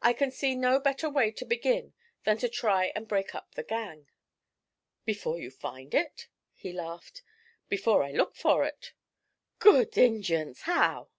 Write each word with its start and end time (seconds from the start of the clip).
'I 0.00 0.14
can 0.14 0.30
see 0.30 0.54
no 0.54 0.80
better 0.80 1.10
way 1.10 1.30
to 1.32 1.44
begin 1.44 1.92
than 2.24 2.38
to 2.38 2.48
try 2.48 2.86
and 2.94 3.06
break 3.06 3.34
up 3.34 3.54
the 3.54 3.62
gang.' 3.62 4.08
'Before 5.04 5.38
you 5.38 5.50
find 5.50 5.92
it?' 5.94 6.28
he 6.54 6.72
laughed. 6.72 7.22
'Before 7.68 8.02
I 8.02 8.12
look 8.12 8.34
for 8.34 8.64
it.' 8.64 8.94
'Good 9.58 9.98
Injuns! 9.98 10.62
How?' 10.62 11.10